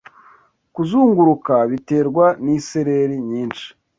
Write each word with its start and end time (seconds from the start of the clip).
Kuzunguruka 0.75 1.53
biterwa 1.71 2.25
nisereri 2.43 3.17
nyinshi 3.29 3.67